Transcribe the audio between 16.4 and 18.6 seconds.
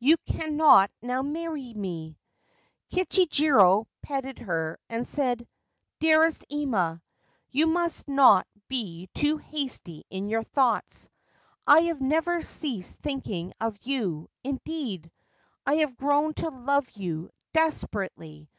love you desperately.